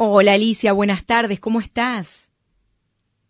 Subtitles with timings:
[0.00, 2.30] Hola Alicia, buenas tardes, ¿cómo estás?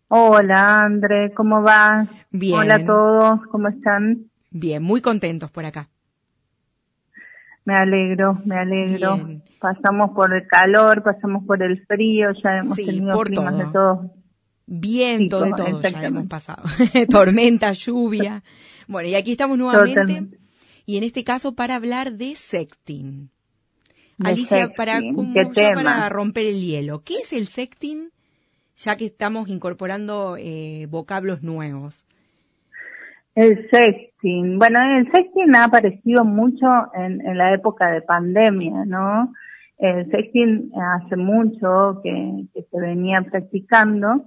[0.09, 2.07] Hola André, ¿cómo vas?
[2.31, 2.59] Bien.
[2.59, 4.31] Hola a todos, ¿cómo están?
[4.51, 5.89] Bien, muy contentos por acá.
[7.65, 9.17] Me alegro, me alegro.
[9.17, 9.43] Bien.
[9.59, 13.65] Pasamos por el calor, pasamos por el frío, ya hemos Sí, tenido por climas todo.
[13.65, 14.11] de todos.
[14.67, 16.65] Viento de todo ya hemos pasado.
[17.11, 18.43] Tormenta, lluvia.
[18.89, 20.01] Bueno, y aquí estamos nuevamente.
[20.01, 20.39] Totalmente.
[20.85, 23.31] Y en este caso para hablar de sexting.
[24.23, 28.11] Alicia, para, como- ¿qué ya para romper el hielo, ¿qué es el sexting?
[28.77, 32.05] Ya que estamos incorporando eh, vocablos nuevos.
[33.35, 34.59] El sexting.
[34.59, 39.33] Bueno, el sexting ha aparecido mucho en, en la época de pandemia, ¿no?
[39.79, 44.25] El sexting hace mucho que, que se venía practicando,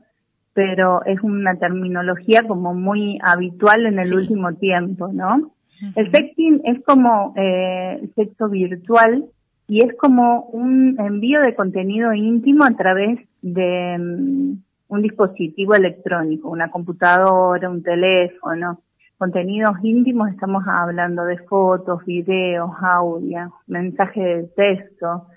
[0.53, 4.15] pero es una terminología como muy habitual en el Sí.
[4.15, 5.51] último tiempo, ¿no?
[5.95, 9.26] El sexting es como eh, sexo virtual
[9.71, 16.49] y es como un envío de contenido íntimo a través de mm, un dispositivo electrónico,
[16.49, 18.82] una computadora, un teléfono.
[19.18, 25.27] Contenidos íntimos estamos hablando de fotos, videos, audio, mensajes de texto.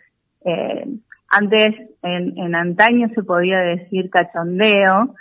[0.45, 0.85] Eh,
[1.29, 5.15] antes, en, en antaño se podía decir cachondeo,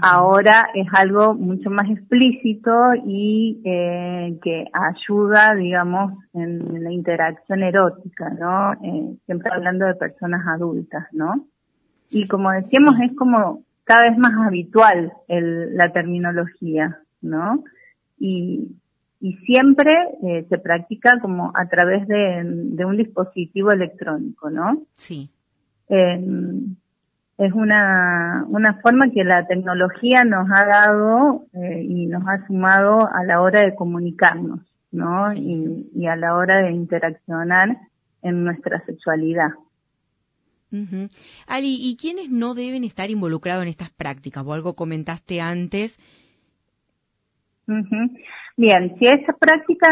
[0.00, 2.70] Ahora es algo mucho más explícito
[3.04, 8.74] y eh, que ayuda, digamos, en la interacción erótica, ¿no?
[8.74, 11.46] Eh, siempre hablando de personas adultas, ¿no?
[12.10, 17.64] Y como decíamos, es como cada vez más habitual el- la terminología, ¿no?
[18.20, 18.76] Y,
[19.20, 24.82] y siempre eh, se practica como a través de, de un dispositivo electrónico, ¿no?
[24.94, 25.28] Sí.
[25.88, 26.24] Eh,
[27.38, 33.08] es una, una forma que la tecnología nos ha dado eh, y nos ha sumado
[33.12, 35.30] a la hora de comunicarnos, ¿no?
[35.30, 35.88] Sí.
[35.94, 37.78] Y, y a la hora de interaccionar
[38.22, 39.50] en nuestra sexualidad.
[40.70, 41.08] Ujú.
[41.46, 44.44] Ali, ¿y quiénes no deben estar involucrados en estas prácticas?
[44.46, 45.98] O algo comentaste antes.
[47.66, 48.16] Ujú.
[48.56, 49.88] Bien, si esa práctica,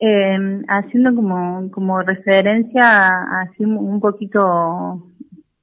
[0.00, 3.08] eh, haciendo como, como referencia
[3.40, 5.02] así un poquito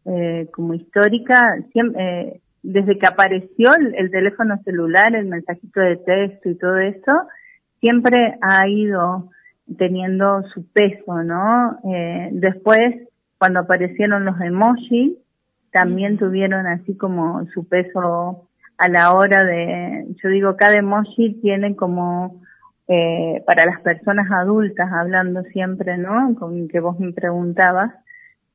[0.06, 1.42] eh, como histórica,
[1.74, 6.78] siem- eh, desde que apareció el, el teléfono celular, el mensajito de texto y todo
[6.78, 7.12] eso,
[7.80, 9.30] siempre ha ido
[9.78, 11.78] teniendo su peso, ¿no?
[11.92, 13.08] Eh, después,
[13.38, 15.14] cuando aparecieron los emojis,
[15.72, 21.76] también tuvieron así como su peso a la hora de, yo digo, cada emoji tiene
[21.76, 22.42] como,
[22.88, 26.36] eh, para las personas adultas, hablando siempre, ¿no?
[26.36, 27.94] Con que vos me preguntabas,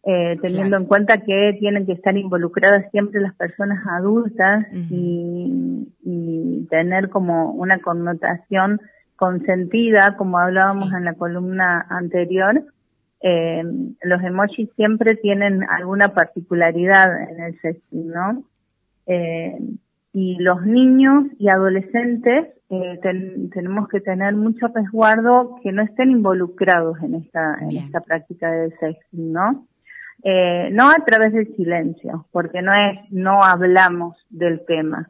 [0.05, 0.83] eh, teniendo Claro.
[0.83, 7.53] en cuenta que tienen que estar involucradas siempre las personas adultas y, y tener como
[7.53, 8.81] una connotación
[9.17, 10.95] consentida, como hablábamos Sí.
[10.97, 12.65] en la columna anterior,
[13.23, 13.63] eh,
[14.03, 18.43] los emojis siempre tienen alguna particularidad en el sexting, ¿no?
[19.07, 19.59] Eh,
[20.13, 26.11] y los niños y adolescentes eh, ten- tenemos que tener mucho resguardo que no estén
[26.13, 29.67] involucrados en esta, en esta práctica del sexting, ¿no?
[30.23, 35.09] Eh, no a través del silencio, porque no es no hablamos del tema,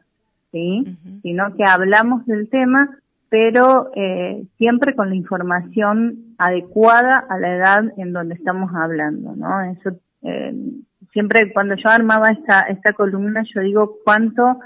[0.51, 0.97] ¿sí?
[1.21, 2.97] Sino que hablamos del tema,
[3.29, 9.61] pero eh, siempre con la información adecuada a la edad en donde estamos hablando, ¿no?
[9.61, 10.53] Eso eh,
[11.11, 14.59] siempre cuando yo armaba esta esta columna yo digo cuánto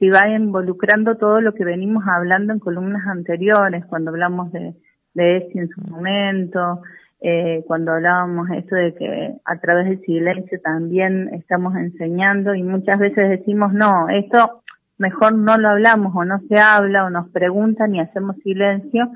[0.00, 4.74] se va involucrando todo lo que venimos hablando en columnas anteriores, cuando hablamos de,
[5.14, 6.82] de ESI en su momento,
[7.24, 12.98] eh, cuando hablábamos esto de que a través del silencio también estamos enseñando y muchas
[12.98, 14.62] veces decimos, no, esto
[14.98, 19.08] mejor no lo hablamos o no se habla o nos preguntan y hacemos silencio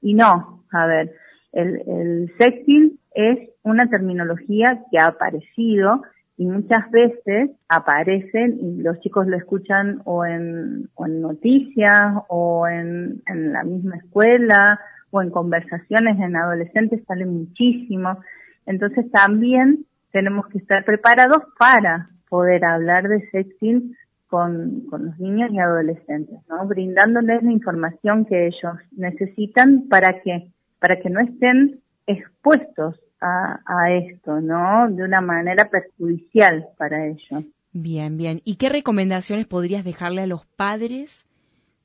[0.00, 1.12] y no, a ver,
[1.52, 6.02] el, el sexting es una terminología que ha aparecido
[6.36, 12.66] y muchas veces aparecen y los chicos lo escuchan o en, o en noticias o
[12.66, 14.80] en, en la misma escuela
[15.12, 18.18] o en conversaciones en adolescentes sale muchísimo.
[18.66, 23.94] Entonces también tenemos que estar preparados para poder hablar de sexting
[24.26, 26.66] con, con los niños y adolescentes, ¿no?
[26.66, 33.92] Brindándoles la información que ellos necesitan para que, para que no estén expuestos a, a
[33.92, 34.88] esto, ¿no?
[34.90, 37.44] De una manera perjudicial para ellos.
[37.74, 38.40] Bien, bien.
[38.44, 41.26] ¿Y qué recomendaciones podrías dejarle a los padres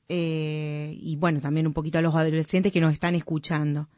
[0.08, 3.88] eh, y bueno, también un poquito a los adolescentes que nos están escuchando?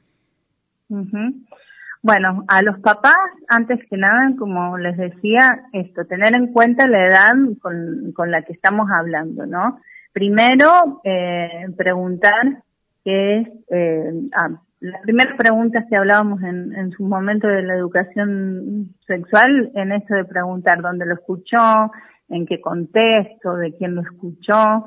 [2.02, 3.14] Bueno, a los papás,
[3.46, 8.42] antes que nada, como les decía, esto, tener en cuenta la edad con, con la
[8.42, 9.80] que estamos hablando, ¿no?
[10.12, 12.62] Primero, eh, preguntar
[13.04, 14.48] qué es, eh, a,
[14.80, 20.14] las primeras preguntas que hablábamos en, en su momento de la educación sexual, en eso
[20.14, 21.92] de preguntar dónde lo escuchó,
[22.30, 24.86] en qué contexto, de quién lo escuchó,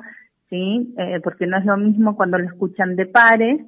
[0.50, 0.94] ¿sí?
[0.98, 3.60] Eh, porque no es lo mismo cuando lo escuchan de pares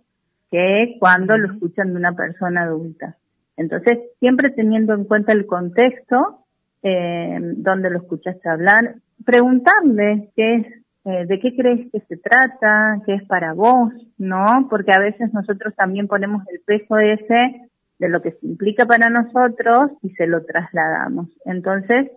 [0.50, 3.16] que cuando lo escuchan de una persona adulta.
[3.56, 6.44] Entonces, siempre teniendo en cuenta el contexto,
[6.82, 10.66] eh, donde lo escuchaste hablar, preguntarle qué es,
[11.04, 14.66] eh, de qué crees que se trata, qué es para vos, ¿no?
[14.68, 17.68] Porque a veces nosotros también ponemos el peso ese
[17.98, 21.28] de lo que se implica para nosotros y se lo trasladamos.
[21.44, 22.10] Entonces,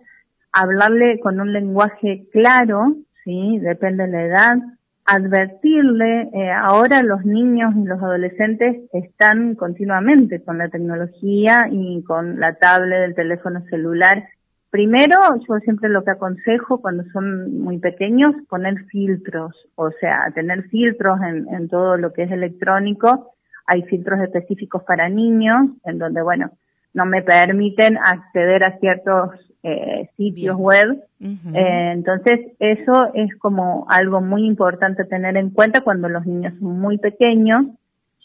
[0.52, 4.56] hablarle con un lenguaje claro, sí, depende de la edad,
[5.04, 12.38] advertirle, eh, ahora los niños y los adolescentes están continuamente con la tecnología y con
[12.38, 14.24] la tablet, el teléfono celular.
[14.70, 15.16] Primero,
[15.48, 21.18] yo siempre lo que aconsejo cuando son muy pequeños, poner filtros, o sea, tener filtros
[21.22, 23.34] en, en todo lo que es electrónico.
[23.66, 26.52] Hay filtros específicos para niños, en donde, bueno,
[26.94, 29.30] no me permiten acceder a ciertos
[29.62, 31.04] eh, sitios web.
[31.20, 36.80] eh, entonces, eso es como algo muy importante tener en cuenta cuando los niños son
[36.80, 37.66] muy pequeños,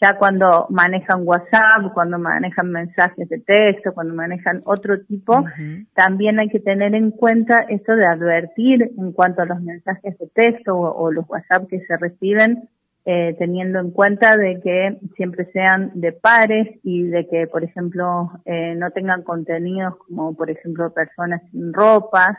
[0.00, 5.42] ya cuando manejan WhatsApp, cuando manejan mensajes de texto, cuando manejan otro tipo,
[5.94, 10.26] también hay que tener en cuenta esto de advertir en cuanto a los mensajes de
[10.28, 12.68] texto o, o los WhatsApp que se reciben,
[13.08, 18.32] eh, teniendo en cuenta de que siempre sean de pares y de que, por ejemplo,
[18.44, 22.36] eh, no tengan contenidos como, por ejemplo, personas sin ropas.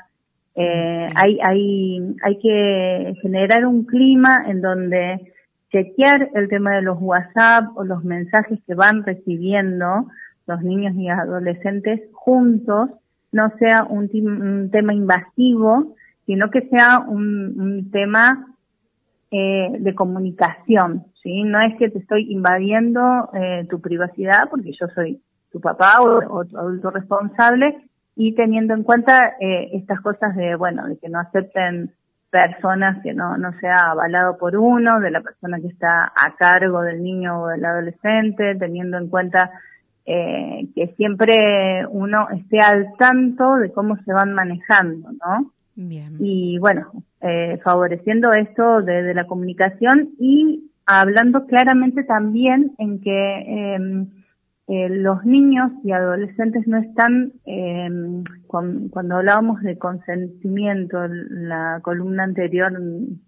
[0.56, 5.31] Eh, hay, hay, hay que generar un clima en donde
[5.72, 10.10] chequear el tema de los WhatsApp o los mensajes que van recibiendo
[10.48, 12.90] los niños y adolescentes juntos
[13.31, 18.56] no sea un, un tema invasivo, sino que sea un, un tema
[19.31, 21.44] eh, de comunicación, ¿sí?
[21.44, 25.21] No es que te estoy invadiendo eh, tu privacidad porque yo soy
[25.51, 30.88] tu papá o, tu adulto responsable y teniendo en cuenta eh, estas cosas de, bueno,
[30.88, 31.94] de que no acepten
[32.29, 36.81] personas que no, no sea avalado por uno, de la persona que está a cargo
[36.81, 39.51] del niño o del adolescente, teniendo en cuenta
[40.06, 45.51] eh, que siempre uno esté al tanto de cómo se van manejando, ¿no?
[45.77, 46.15] Bien.
[46.19, 46.91] Y bueno,
[47.21, 54.07] eh, favoreciendo esto de, de, la comunicación y hablando claramente también en que eh,
[54.69, 61.79] eh, los niños y adolescentes no están, em, con, cuando hablábamos de consentimiento, en la
[61.83, 63.21] columna anterior, en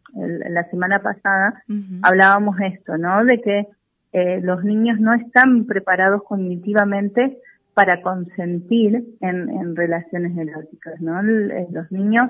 [0.53, 1.99] la semana pasada, uh -huh.
[2.01, 3.23] hablábamos esto, ¿no?
[3.23, 3.67] De que
[4.11, 7.37] eh, los niños no están preparados cognitivamente
[7.79, 11.17] para consentir en, en relaciones eróticas, ¿no?
[11.21, 12.29] Eh, los niños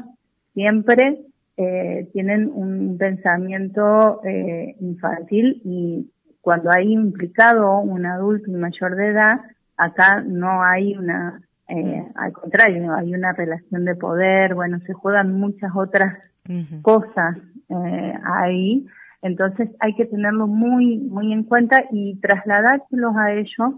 [0.54, 1.22] siempre
[1.58, 6.08] eh, tienen un pensamiento eh, infantil y
[6.40, 9.40] cuando hay implicado un adulto y mayor de edad,
[9.76, 15.34] acá no hay una, eh, al contrario, hay una relación de poder, bueno, se juegan
[15.34, 16.16] muchas otras
[16.48, 16.82] uh -huh.
[16.84, 17.38] cosas
[17.70, 18.86] eh, ahí,
[19.24, 23.74] entonces hay que tenerlo muy, muy en cuenta y trasladárselos a ellos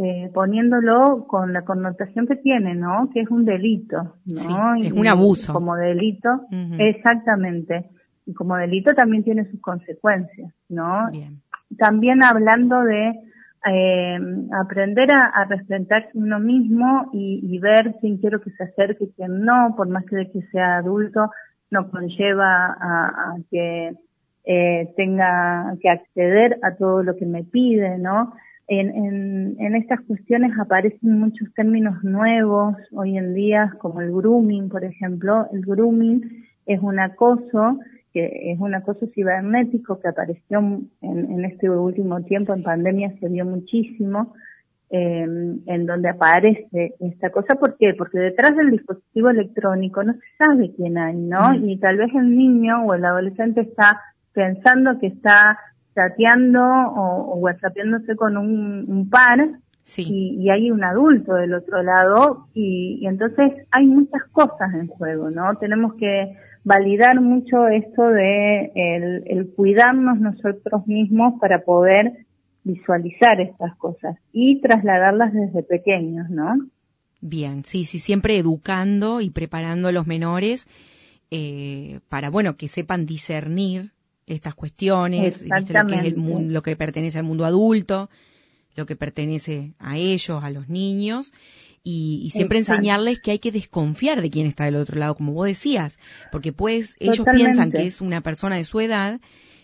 [0.00, 3.10] eh, poniéndolo con la connotación que tiene, ¿no?
[3.12, 4.76] Que es un delito, ¿no?
[4.76, 5.50] Sí, es un abuso.
[5.50, 6.76] Y como delito, uh -huh.
[6.78, 7.90] exactamente.
[8.24, 11.10] Y como delito también tiene sus consecuencias, ¿no?
[11.10, 11.42] Bien.
[11.76, 13.08] También hablando de
[13.68, 14.18] eh,
[14.52, 19.12] aprender a, a, respetarse uno mismo y, y, ver quién quiero que se acerque y
[19.16, 21.32] quién no, por más que de que sea adulto,
[21.72, 23.94] no conlleva a, a que
[24.44, 28.32] eh, tenga que acceder a todo lo que me pide, ¿no?
[28.68, 34.68] En, en, en, estas cuestiones aparecen muchos términos nuevos hoy en día, como el grooming,
[34.68, 35.46] por ejemplo.
[35.52, 37.78] El grooming es un acoso,
[38.12, 43.28] que es un acoso cibernético que apareció en, en este último tiempo, en pandemia se
[43.28, 44.34] vio muchísimo,
[44.90, 45.26] eh,
[45.66, 47.56] en donde aparece esta cosa.
[47.56, 47.92] ¿Por qué?
[47.92, 51.50] Porque detrás del dispositivo electrónico no se sabe quién hay, ¿no?
[51.52, 51.68] Mm.
[51.68, 54.00] Y tal vez el niño o el adolescente está
[54.32, 55.58] pensando que está
[55.98, 60.04] chateando o, o whatsappiándose con un, un par sí.
[60.08, 64.86] y, y, hay un adulto del otro lado y, y, entonces hay muchas cosas en
[64.86, 65.56] juego, ¿no?
[65.58, 72.26] Tenemos que validar mucho esto de el, el cuidarnos nosotros mismos para poder
[72.62, 76.54] visualizar estas cosas y trasladarlas desde pequeños, ¿no?
[77.20, 80.68] Bien, sí, sí, siempre educando y preparando a los menores
[81.30, 83.92] eh, para, bueno, que sepan discernir
[84.28, 85.72] estas cuestiones, ¿viste?
[85.72, 88.10] Lo, que es el mundo, lo que pertenece al mundo adulto,
[88.74, 91.32] lo que pertenece a ellos, a los niños,
[91.82, 95.32] y, y siempre enseñarles que hay que desconfiar de quién está del otro lado, como
[95.32, 95.98] vos decías,
[96.30, 97.44] porque pues ellos Totalmente.
[97.44, 99.20] piensan que es una persona de su edad,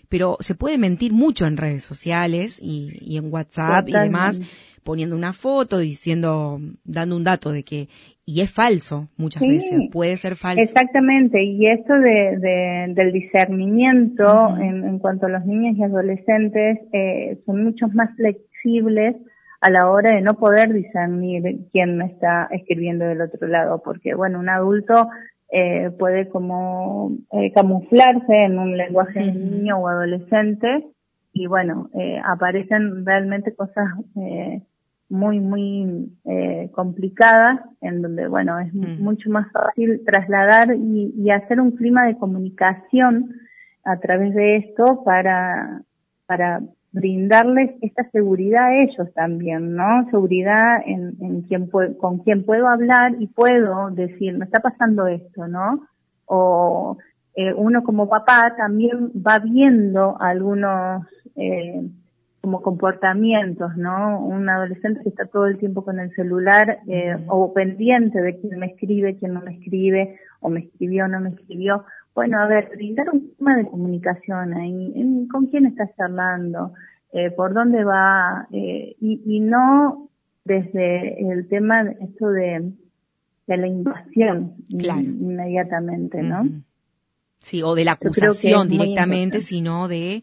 [0.09, 4.41] pero se puede mentir mucho en redes sociales y, en WhatsApp y demás,
[4.83, 7.89] poniendo una foto, diciendo, dando un dato de que,
[8.27, 10.63] y es falso muchas veces, puede ser falso.
[10.63, 17.65] Exactamente, y esto de, del discernimiento en, cuanto a los niños y adolescentes eh, son
[17.65, 19.17] muchos más flexibles
[19.61, 24.15] a la hora de no poder discernir quién me está escribiendo del otro lado, porque
[24.15, 25.09] bueno, un adulto
[25.51, 30.85] eh, puede como eh, camuflarse en un lenguaje de niño o adolescente
[31.35, 34.63] y bueno, eh, aparecen realmente cosas eh,
[35.09, 41.61] muy, muy eh, complicadas en donde, bueno, es mucho más fácil trasladar y, y, hacer
[41.61, 43.35] un clima de comunicación
[43.85, 45.83] a través de esto para,
[46.27, 46.61] para
[46.93, 50.09] brindarles esta seguridad a ellos también, ¿no?
[50.11, 55.49] Seguridad en, en quien con quien puedo hablar y puedo decir, me está pasando esto,
[55.49, 55.87] ¿no?
[56.27, 56.97] O
[57.35, 61.83] eh, uno como papá también va viendo algunos eh,
[62.45, 64.21] como comportamientos, ¿no?
[64.21, 68.59] Un adolescente que está todo el tiempo con el celular eh, o pendiente de quién
[68.59, 72.47] me escribe, quién no me escribe, o me escribió o no me escribió, bueno, a
[72.47, 76.75] ver, brindar un tema de comunicación ahí, con quién estás charlando,
[77.15, 80.11] eh, por dónde va, eh, y, no
[80.45, 82.73] desde el tema, esto de,
[83.47, 86.47] de la invasión inmediatamente, ¿no?
[87.39, 90.23] Sí, o de la acusación directamente, sino de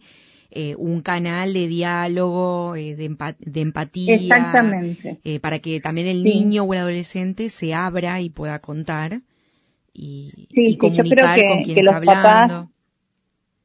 [0.52, 4.16] eh, un canal de diálogo, eh, de, de, empatía.
[4.16, 5.20] Exactamente.
[5.24, 9.22] Eh, para que también el niño o el adolescente se abra y pueda contar
[9.94, 12.68] y, sí, comunicar yo creo que, con quien que los Papás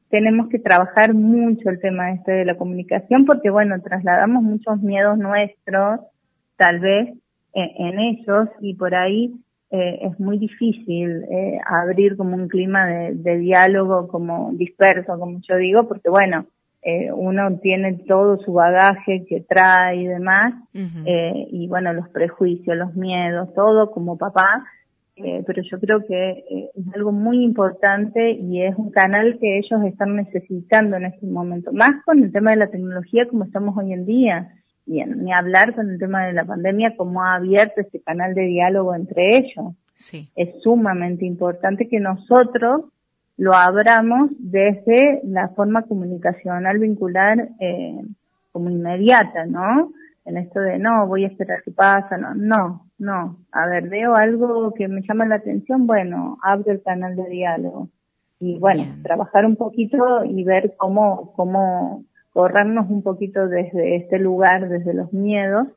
[0.09, 5.17] tenemos que trabajar mucho el tema este de la comunicación porque, bueno, trasladamos muchos miedos
[5.17, 5.99] nuestros,
[6.55, 7.17] tal vez,
[7.53, 9.33] en, ellos y por ahí
[9.71, 15.41] eh, es muy difícil eh, abrir como un clima de, de, diálogo como disperso, como
[15.41, 16.45] yo digo, porque, bueno,
[16.81, 22.77] eh, uno tiene todo su bagaje que trae y demás, eh, y bueno, los prejuicios,
[22.77, 24.65] los miedos, todo como papá,
[25.15, 29.57] eh, pero yo creo que eh, es algo muy importante y es un canal que
[29.57, 33.75] ellos están necesitando en este momento, más con el tema de la tecnología como estamos
[33.75, 34.53] hoy en día,
[34.85, 38.43] y ni hablar con el tema de la pandemia, como ha abierto este canal de
[38.43, 39.75] diálogo entre ellos.
[39.95, 40.29] Sí.
[40.35, 42.85] Es sumamente importante que nosotros
[43.37, 48.01] lo abramos desde la forma comunicacional vincular eh,
[48.51, 49.91] como inmediata, ¿no?
[50.25, 54.15] En esto de no, voy a esperar qué pasa, no, no, no, a ver, veo
[54.15, 57.89] algo que me llama la atención, bueno, abro el canal de diálogo.
[58.39, 62.03] Y bueno, trabajar un poquito y ver cómo, cómo
[62.33, 65.67] corrernos un poquito desde este lugar, desde los miedos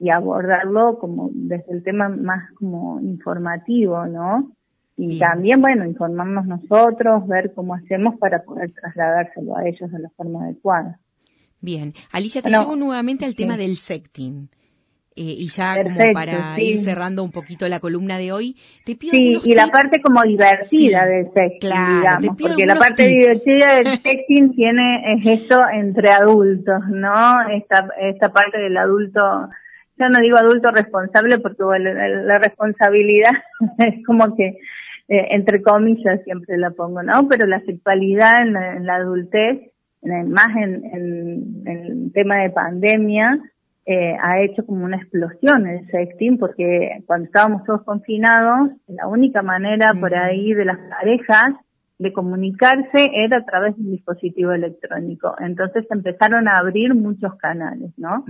[0.00, 4.50] y abordarlo como desde el tema más como informativo, ¿no?
[5.00, 10.10] Y también, bueno, informarnos nosotros, ver cómo hacemos para poder trasladárselo a ellos de la
[10.10, 10.98] forma adecuada.
[11.60, 11.94] Bien.
[12.12, 14.48] Alicia, te llevo nuevamente al tema del secting.
[15.20, 19.10] Eh, y ya como para ir cerrando un poquito la columna de hoy, te pido
[19.10, 24.54] Sí, y la parte como divertida del sexting, digamos, porque la parte divertida del sexting
[24.54, 27.48] tiene es eso entre adultos, ¿no?
[27.50, 29.20] Esta, esta parte del adulto,
[29.98, 33.32] yo no digo adulto responsable porque la, responsabilidad
[33.78, 34.58] es como que
[35.08, 37.28] eh, entre comillas siempre la pongo, ¿no?
[37.28, 39.72] Pero la sexualidad en la, adultez,
[40.02, 43.38] más en, en, en el tema de pandemia,
[43.90, 49.40] eh, ha hecho como una explosión el sexting porque cuando estábamos todos confinados, la única
[49.40, 51.54] manera por ahí de las parejas
[51.98, 55.34] de comunicarse era a través del dispositivo electrónico.
[55.40, 58.24] Entonces empezaron a abrir muchos canales, ¿no?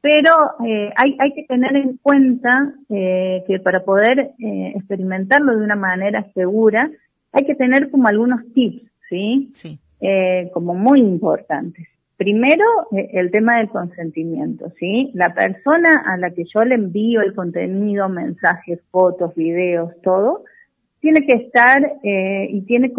[0.00, 0.32] Pero
[0.64, 5.76] eh, hay, hay que tener en cuenta eh, que para poder eh, experimentarlo de una
[5.76, 6.90] manera segura,
[7.32, 9.50] hay que tener como algunos tips, ¿sí?
[9.54, 9.78] Sí.
[10.00, 11.86] Eh, como muy importantes.
[12.16, 15.10] Primero, eh, el tema del consentimiento, ¿sí?
[15.14, 20.44] La persona a la que yo le envío el contenido, mensajes, fotos, videos, todo,
[21.00, 22.92] tiene que estar eh, y tiene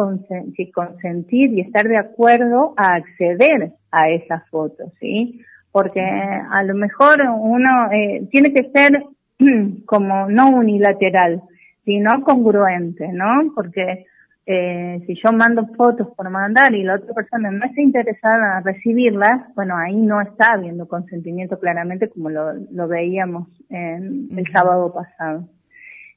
[0.55, 5.41] que consentir y estar de acuerdo a acceder a esas fotos, ¿sí?
[5.72, 9.03] Porque a lo mejor uno eh, tiene que ser
[9.86, 11.43] como no unilateral,
[11.86, 13.51] sino congruente, ¿no?
[13.55, 14.05] Porque
[14.48, 18.63] eh, si yo mando fotos por mandar y la otra persona no está interesada en
[18.63, 24.91] recibirlas, bueno, ahí no está habiendo consentimiento claramente como lo, lo veíamos en el sábado
[24.91, 25.48] pasado.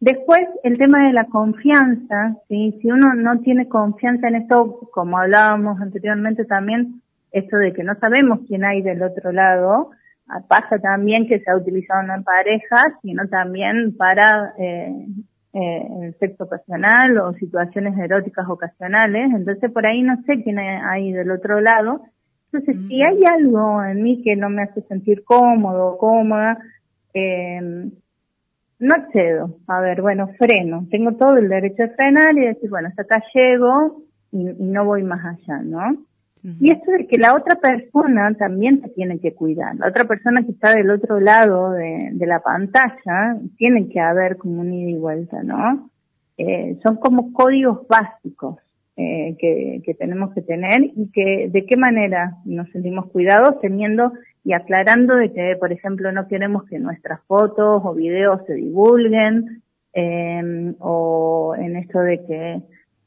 [0.05, 2.79] Después, el tema de la confianza, ¿sí?
[2.83, 7.01] si uno no tiene confianza en esto, como hablábamos anteriormente también,
[7.33, 9.93] esto de que no sabemos quién hay del otro lado,
[10.47, 15.07] pasa también que se ha utilizado no en parejas, sino también para eh,
[15.55, 21.13] eh, el sexo ocasional o situaciones eróticas ocasionales, entonces por ahí no sé quién hay
[21.13, 22.03] del otro lado.
[22.53, 23.07] Entonces, si mm.
[23.07, 26.59] hay algo en mí que no me hace sentir cómodo o cómoda,
[27.15, 27.89] eh,
[28.85, 29.57] no accedo.
[29.67, 30.87] A ver, bueno, freno.
[30.91, 35.03] Tengo todo el derecho de frenar y decir, bueno, hasta acá llego y, no voy
[35.03, 35.97] más allá, ¿no?
[36.61, 39.77] Y esto de que la otra persona también se tiene que cuidar.
[39.77, 44.61] La otra persona que está del otro lado de, la pantalla, tiene que haber como
[44.61, 45.89] un ida y vuelta, ¿no?
[46.37, 48.59] Eh, son como códigos básicos
[48.97, 54.13] eh, que, que tenemos que tener y que de qué manera nos sentimos cuidados teniendo
[54.45, 59.63] y aclarando de que, por ejemplo, no queremos que nuestras fotos o videos se divulguen,
[59.95, 62.63] eh, o en esto de que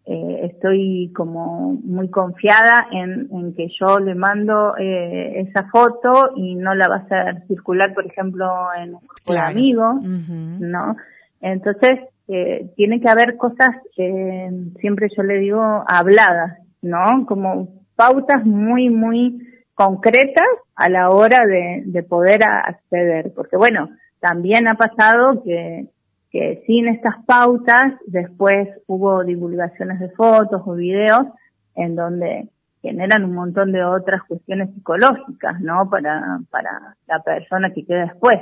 [0.09, 6.55] eh, estoy como muy confiada en, en que yo le mando eh, esa foto y
[6.55, 10.95] no la va a hacer circular, por ejemplo, en un grupo de amigos, ¿no?
[11.41, 17.25] Entonces, eh, tiene que haber cosas, eh, siempre yo le digo, habladas, ¿no?
[17.25, 19.46] Como pautas muy, muy
[19.77, 23.31] concretas a la hora de, de poder acceder.
[23.35, 25.85] Porque bueno, también ha pasado que,
[26.31, 31.27] que sin estas pautas después hubo divulgaciones de fotos o videos
[31.75, 32.49] en donde
[32.81, 35.87] generan un montón de otras cuestiones psicológicas, ¿no?
[35.91, 38.39] Para, para la persona que queda después,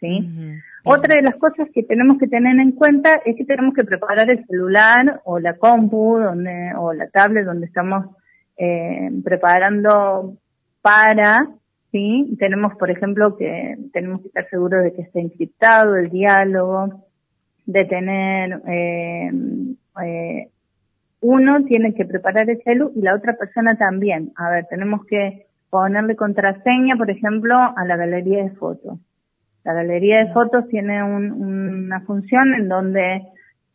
[0.00, 0.26] ¿sí?
[0.84, 4.30] Otra de las cosas que tenemos que tener en cuenta es que tenemos que preparar
[4.30, 8.06] el celular o la compu donde, o la tablet donde estamos
[8.56, 10.38] eh, preparando
[10.82, 11.48] para,
[11.90, 12.36] ¿sí?
[12.38, 17.06] Tenemos, por ejemplo, que tenemos que estar seguros de que esté encriptado el diálogo,
[17.66, 19.30] de tener, eh,
[20.04, 20.48] eh,
[21.20, 24.32] uno tiene que preparar el celu y la otra persona también.
[24.36, 28.98] A ver, tenemos que ponerle contraseña, por ejemplo, a la galería de fotos.
[29.64, 33.22] La galería de fotos tiene una función en donde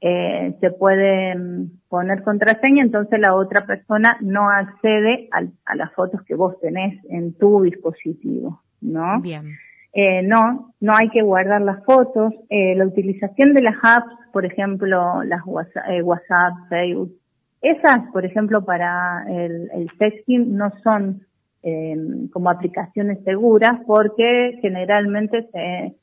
[0.01, 6.21] eh, se puede mm, poner contraseña, entonces la otra persona no accede a, las fotos
[6.23, 9.21] que vos tenés en tu dispositivo, ¿no?
[9.21, 9.57] Bien.
[9.93, 12.33] Eh, no, no hay que guardar las fotos.
[12.49, 17.13] Eh, la utilización de las apps, por ejemplo, las WhatsApp, eh, WhatsApp Facebook,
[17.61, 21.25] esas, por ejemplo, para el, el sexting no son
[21.63, 21.95] eh,
[22.31, 25.95] como aplicaciones seguras porque generalmente se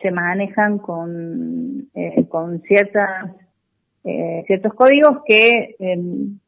[0.00, 3.32] se manejan con, eh, con ciertas,
[4.04, 5.98] eh, ciertos códigos que eh,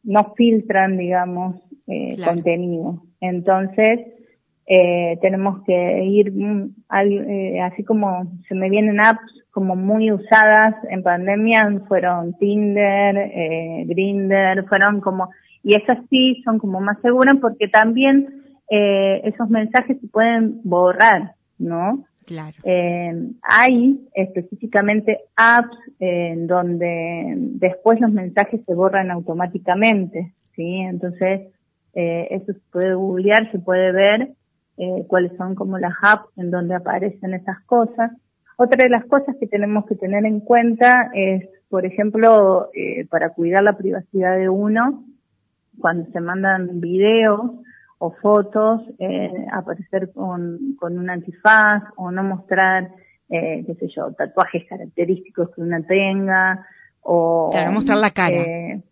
[0.03, 3.03] no filtran, digamos, eh, contenido.
[3.21, 4.01] Entonces,
[4.67, 10.75] eh, tenemos que ir, mm, eh, así como se me vienen apps como muy usadas
[10.91, 15.29] en pandemia, fueron Tinder, eh, Grinder, fueron como,
[15.63, 21.35] y esas sí son como más seguras porque también eh, esos mensajes se pueden borrar,
[21.59, 22.05] ¿no?
[22.27, 22.57] Claro.
[22.65, 30.81] Eh, hay específicamente apps en donde después los mensajes se borran automáticamente, ¿sí?
[30.81, 31.53] Entonces,
[31.95, 34.31] eh, eso se puede googlear, se puede ver
[34.77, 38.11] eh, cuáles son como las apps en donde aparecen esas cosas.
[38.57, 43.31] Otra de las cosas que tenemos que tener en cuenta es, por ejemplo, eh, para
[43.31, 45.05] cuidar la privacidad de uno,
[45.79, 47.51] cuando se mandan videos,
[47.99, 52.91] o fotos, eh, aparecer con, con un antifaz o no mostrar,
[53.29, 56.67] eh, qué sé yo, tatuajes característicos que uno tenga
[57.01, 57.51] o...
[57.53, 58.37] Claro, mostrar la cara.
[58.37, 58.83] Eh,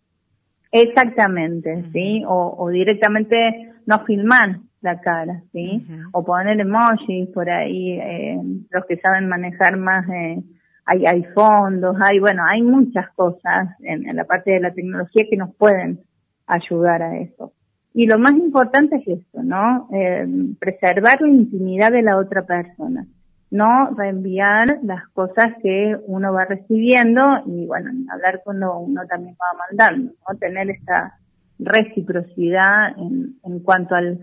[0.71, 2.23] exactamente, ¿sí?
[2.25, 5.85] O, o, directamente no filmar la cara, ¿sí?
[6.11, 8.37] O poner emojis por ahí, eh,
[8.69, 10.41] los que saben manejar más, eh,
[10.85, 15.25] hay, hay fondos, hay, bueno, hay muchas cosas en, en la parte de la tecnología
[15.29, 16.01] que nos pueden
[16.47, 17.53] ayudar a eso.
[17.93, 19.87] Y lo más importante es esto, ¿no?
[19.93, 20.27] Eh,
[20.59, 23.05] preservar la intimidad de la otra persona.
[23.51, 29.57] No reenviar las cosas que uno va recibiendo y, bueno, hablar cuando uno también va
[29.69, 30.37] mandando, ¿no?
[30.39, 31.19] Tener esta
[31.59, 34.19] reciprocidad en, en cuanto al,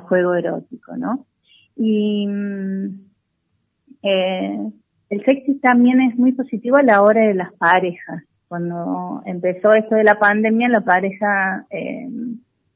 [0.00, 1.26] juego erótico, ¿no?
[1.76, 3.00] Y mm,
[4.02, 4.72] eh,
[5.10, 8.24] el sexo también es muy positivo a la hora de las parejas.
[8.48, 12.08] Cuando empezó esto de la pandemia, la pareja eh,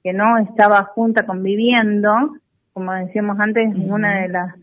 [0.07, 2.13] que no estaba junta conviviendo,
[2.73, 4.55] como decíamos antes, una de las,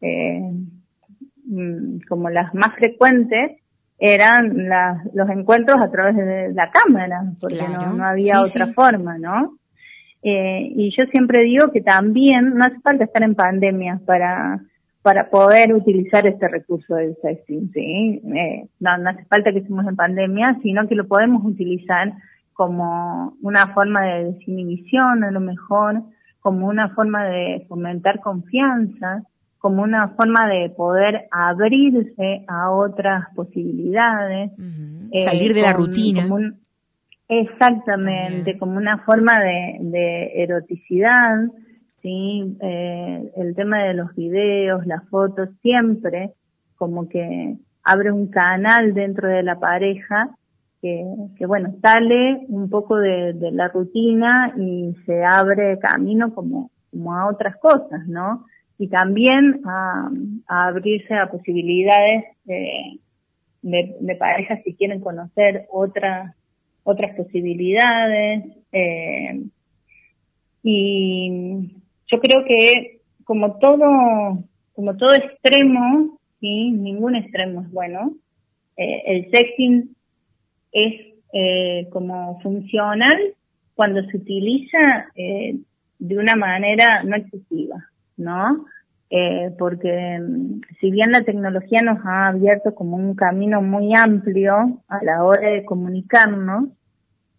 [0.00, 0.52] eh,
[1.44, 3.58] mm, como las más frecuentes,
[3.98, 9.18] eran las, los encuentros a través de la cámara, porque no, no, había otra forma,
[9.18, 9.58] ¿no?
[10.22, 14.60] Eh, y yo siempre digo que también no hace falta estar en pandemia para,
[15.02, 18.22] para poder utilizar este recurso del sexting, ¿sí?
[18.36, 22.12] Eh, no, no hace falta que estemos en pandemia, sino que lo podemos utilizar
[22.52, 26.02] como una forma de desinhibición a lo mejor,
[26.40, 29.22] como una forma de fomentar confianza,
[29.58, 34.50] como una forma de poder abrirse a otras posibilidades.
[35.24, 36.28] Salir de la rutina.
[37.28, 41.46] exactamente, como una forma de, de eroticidad,
[42.02, 42.56] ¿sí?
[42.60, 46.32] Eh, el tema de los videos, las fotos, siempre
[46.76, 50.30] como que abre un canal dentro de la pareja
[50.82, 56.70] que, bueno, sale un poco de, la rutina y se abre camino como,
[57.12, 58.46] a otras cosas, ¿no?
[58.78, 60.10] Y también a,
[60.48, 62.98] abrirse a posibilidades de,
[63.62, 66.34] de, de, parejas si quieren conocer otras,
[66.82, 68.44] otras posibilidades.
[68.72, 69.44] Eh,
[70.64, 71.70] y
[72.08, 76.72] yo creo que como todo, como todo extremo, ¿sí?
[76.72, 78.16] ningún extremo es bueno,
[78.76, 79.94] eh, el sexting
[80.72, 83.16] es eh, como funcional
[83.74, 85.56] cuando se utiliza eh,
[85.98, 88.66] de una manera no excesiva, ¿no?
[89.08, 94.82] Eh, porque mm, si bien la tecnología nos ha abierto como un camino muy amplio
[94.88, 96.70] a la hora de comunicarnos,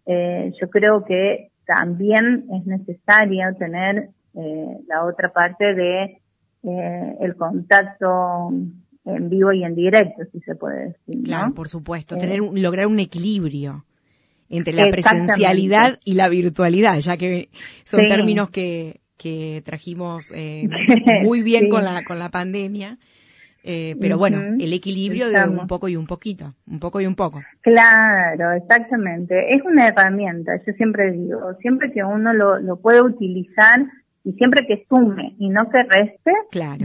[0.06, 6.22] eh, yo creo que también es necesario tener eh, la otra parte de
[6.64, 8.52] eh, el contacto
[9.06, 11.24] en vivo y en directo, si se puede decir.
[11.24, 13.86] Claro, por supuesto, tener eh, lograr un equilibrio
[14.50, 17.50] entre la presencialidad y la virtualidad, ya que
[17.84, 20.68] son términos que, que trajimos eh,
[21.24, 22.98] muy bien con la con la pandemia.
[23.66, 27.16] Eh, pero bueno, el equilibrio de un poco y un poquito, un poco y un
[27.16, 27.42] poco.
[27.62, 29.56] Claro, exactamente.
[29.56, 33.80] Es una herramienta, yo siempre digo, siempre que uno lo, lo puede utilizar
[34.24, 36.32] y siempre que sume y no que reste,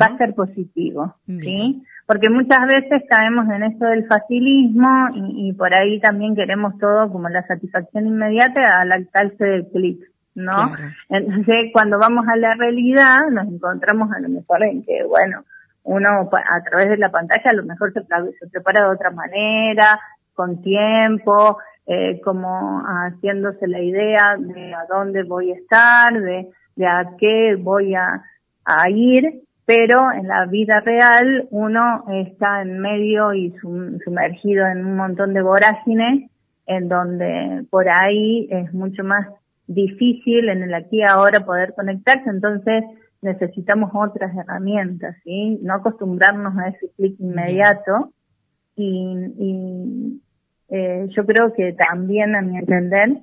[0.01, 1.85] va a ser positivo, ¿sí?
[2.07, 7.29] Porque muchas veces caemos en esto del facilismo y, por ahí también queremos todo como
[7.29, 10.01] la satisfacción inmediata al alcance del clic,
[10.35, 10.73] ¿no?
[11.11, 15.45] Entonces, cuando vamos a la realidad, nos encontramos a lo mejor en que, bueno,
[15.85, 20.01] uno a través de la pantalla a lo mejor se, se prepara de otra manera,
[20.35, 26.49] con tiempo, eh, como haciéndose la idea de a dónde voy a estar, de
[26.79, 28.23] de a qué voy a,
[28.91, 33.53] ir, pero en la vida real uno está en medio y
[34.05, 36.31] sumergido en un montón de vorágines
[36.67, 39.27] en donde por ahí es mucho más
[39.67, 42.85] difícil en el aquí y ahora poder conectarse, entonces
[43.23, 45.59] necesitamos otras herramientas, ¿sí?
[45.63, 48.13] No acostumbrarnos a ese clic inmediato.
[48.77, 50.21] Y, y
[50.69, 53.23] eh, yo creo que también a mi entender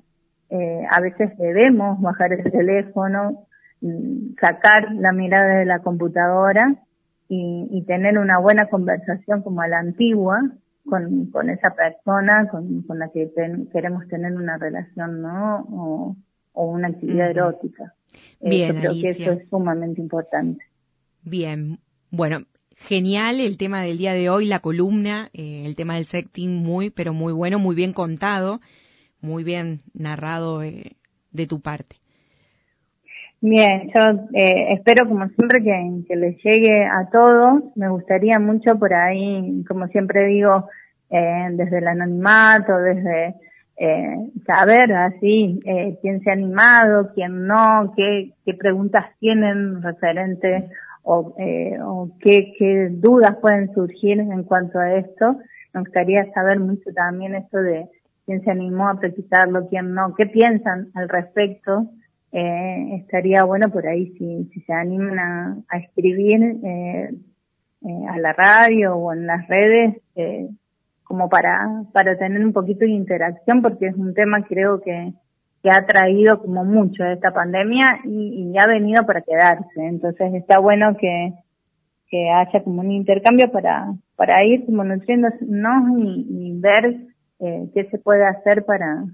[0.50, 3.45] eh, a veces debemos bajar el teléfono,
[4.40, 6.76] sacar la mirada de la computadora
[7.28, 10.40] y, y tener una buena conversación como a la antigua
[10.88, 13.32] con, con esa persona con, con la que
[13.72, 15.66] queremos tener una relación, ¿no?
[15.72, 16.16] O,
[16.54, 17.94] o una actividad erótica.
[18.40, 20.64] Eh, Bien, Yo creo que eso es sumamente importante.
[21.24, 21.80] Bien,
[22.12, 22.44] bueno,
[22.78, 26.92] genial el tema del día de hoy, la columna, eh, el tema del sexting muy,
[26.92, 28.62] pero muy bueno, muy bien contado
[29.26, 30.96] muy bien narrado eh,
[31.32, 31.98] de tu parte.
[33.48, 34.02] Bien, yo
[34.34, 37.62] eh, espero como siempre que, les llegue a todos.
[37.76, 40.68] Me gustaría mucho por ahí, como siempre digo,
[41.12, 43.36] eh, desde el anonimato, desde
[43.78, 50.64] eh, saber así eh, quién se ha animado, quién no, qué, qué preguntas tienen referentes
[51.04, 55.38] o, eh, o qué, qué dudas pueden surgir en cuanto a esto.
[55.72, 57.90] Me gustaría saber mucho también esto de
[58.26, 61.92] quién se animó a practicarlo, quién no, qué piensan al respecto.
[62.38, 67.10] Eh, estaría bueno por ahí si, si se animan a, a escribir eh,
[67.82, 70.50] eh, a la radio o en las redes eh,
[71.06, 75.14] como para, para tener un poquito de interacción porque es un tema creo que,
[75.64, 79.78] que ha traído como mucho esta pandemia y, y ha venido para quedarse.
[79.78, 81.36] Entonces está bueno que,
[82.10, 85.40] que haya como un intercambio para, para ir como nutriéndonos
[86.00, 86.98] y, y ver
[87.40, 89.06] eh, qué se puede hacer para,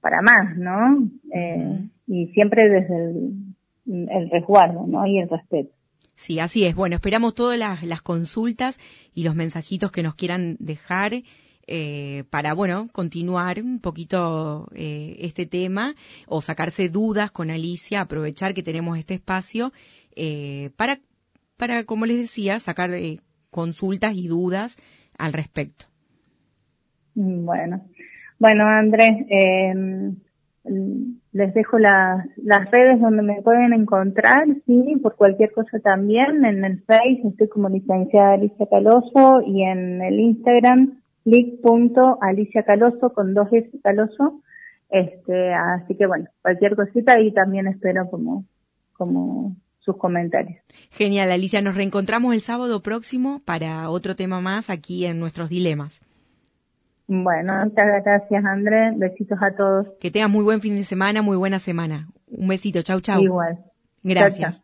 [0.00, 1.08] para más, ¿no?
[1.32, 5.06] Eh, y siempre desde el, el, resguardo, ¿no?
[5.06, 5.70] Y el respeto.
[6.14, 6.74] Sí, así es.
[6.74, 8.78] Bueno, esperamos todas las, las consultas
[9.14, 11.12] y los mensajitos que nos quieran dejar
[11.66, 15.94] eh, para, bueno, continuar un poquito eh, este tema
[16.26, 19.72] o sacarse dudas con Alicia, aprovechar que tenemos este espacio
[20.14, 21.00] eh, para,
[21.56, 24.76] para, como les decía, sacar eh, consultas y dudas
[25.18, 25.86] al respecto.
[27.14, 27.84] Bueno,
[28.38, 29.74] bueno Andrés, eh,
[31.32, 36.44] les dejo las, las redes donde me pueden encontrar, sí, por cualquier cosa también.
[36.44, 43.48] En el Facebook estoy como licenciada Alicia Caloso y en el Instagram clic.aliciacaloso con dos
[43.52, 44.40] S Caloso.
[44.88, 48.44] Este, así que bueno, cualquier cosita ahí también espero como,
[48.94, 50.58] como sus comentarios.
[50.90, 51.60] Genial, Alicia.
[51.60, 56.05] Nos reencontramos el sábado próximo para otro tema más aquí en nuestros dilemas.
[57.08, 58.92] Bueno, muchas gracias, André.
[58.96, 59.86] Besitos a todos.
[60.00, 62.08] Que tengas muy buen fin de semana, muy buena semana.
[62.28, 62.82] Un besito.
[62.82, 63.22] Chau, chau.
[63.22, 63.58] Igual.
[64.02, 64.62] Gracias.